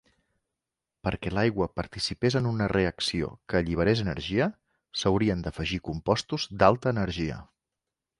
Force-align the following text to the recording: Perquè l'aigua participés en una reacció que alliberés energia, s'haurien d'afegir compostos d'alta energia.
Perquè 1.07 1.33
l'aigua 1.33 1.65
participés 1.79 2.37
en 2.39 2.47
una 2.51 2.69
reacció 2.71 3.29
que 3.53 3.59
alliberés 3.59 4.01
energia, 4.05 4.47
s'haurien 5.03 5.45
d'afegir 5.49 5.79
compostos 5.89 6.49
d'alta 6.63 6.95
energia. 6.99 7.39